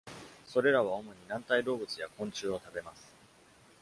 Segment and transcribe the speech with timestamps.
[0.47, 3.13] それらは主に軟体動物や昆虫を食べます。